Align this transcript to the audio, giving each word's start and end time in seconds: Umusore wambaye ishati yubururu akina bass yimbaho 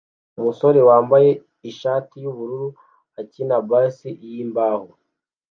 Umusore 0.39 0.79
wambaye 0.89 1.29
ishati 1.69 2.13
yubururu 2.23 2.67
akina 3.21 3.55
bass 3.69 3.97
yimbaho 4.25 4.87